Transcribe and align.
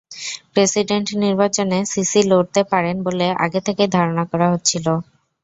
President 0.53 1.07
নির্বাচনে 1.23 1.79
Sisi 1.91 2.21
লড়তে 2.31 2.61
পারেন 2.71 2.95
বলে 3.07 3.27
আগে 3.45 3.59
থেকেই 3.67 3.89
ধারণা 3.95 4.23
করা 4.31 4.47
হচ্ছিল। 4.53 4.85